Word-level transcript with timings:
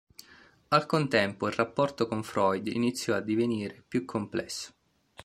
Al 0.69 0.87
contempo, 0.87 1.45
il 1.45 1.53
rapporto 1.53 2.07
con 2.07 2.23
Freud 2.23 2.65
iniziò 2.65 3.13
a 3.13 3.19
divenire 3.21 3.83
più 3.87 4.03
complesso. 4.03 4.73